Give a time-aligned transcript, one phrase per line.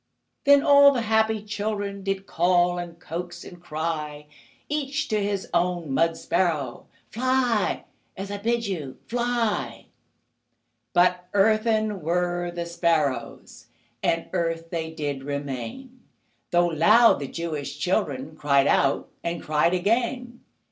[0.45, 4.25] Then all the happy children Did call, and coax, and cry
[4.67, 7.83] Each to his own mud sparrow: "Fly,
[8.17, 8.97] as I bid you!
[9.05, 9.85] Fly!"
[10.93, 13.67] But earthen were the sparrows,
[14.01, 15.99] And earth they did remain,
[16.49, 20.41] Though loud the Jewish children Cried out, and cried again.